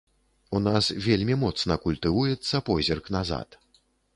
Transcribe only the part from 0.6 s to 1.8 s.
нас вельмі моцна